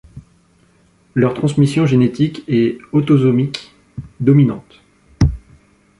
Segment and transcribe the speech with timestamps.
[1.13, 3.75] Leur transmission génétique est autosomique
[4.19, 4.81] dominante.